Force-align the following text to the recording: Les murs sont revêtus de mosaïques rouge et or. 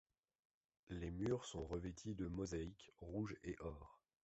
Les 0.89 1.11
murs 1.11 1.45
sont 1.45 1.63
revêtus 1.63 2.15
de 2.15 2.25
mosaïques 2.25 2.89
rouge 3.01 3.35
et 3.43 3.55
or. 3.59 4.01